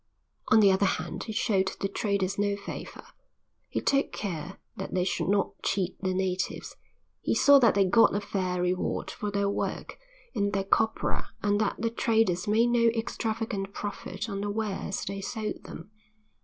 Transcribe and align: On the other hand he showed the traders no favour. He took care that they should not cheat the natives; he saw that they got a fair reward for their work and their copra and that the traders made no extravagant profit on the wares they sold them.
On 0.47 0.61
the 0.61 0.71
other 0.71 0.87
hand 0.87 1.25
he 1.25 1.31
showed 1.31 1.71
the 1.79 1.87
traders 1.87 2.39
no 2.39 2.55
favour. 2.57 3.03
He 3.69 3.81
took 3.81 4.11
care 4.11 4.57
that 4.77 4.95
they 4.95 5.03
should 5.03 5.27
not 5.29 5.53
cheat 5.61 5.95
the 6.01 6.15
natives; 6.15 6.75
he 7.21 7.35
saw 7.35 7.59
that 7.59 7.75
they 7.75 7.85
got 7.85 8.15
a 8.15 8.19
fair 8.19 8.63
reward 8.63 9.11
for 9.11 9.29
their 9.29 9.47
work 9.47 9.99
and 10.33 10.53
their 10.53 10.63
copra 10.63 11.27
and 11.43 11.61
that 11.61 11.75
the 11.77 11.91
traders 11.91 12.47
made 12.47 12.71
no 12.71 12.87
extravagant 12.97 13.75
profit 13.75 14.27
on 14.27 14.41
the 14.41 14.49
wares 14.49 15.05
they 15.05 15.21
sold 15.21 15.65
them. 15.65 15.91